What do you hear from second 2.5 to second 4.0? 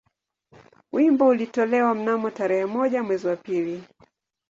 moja mwezi wa pili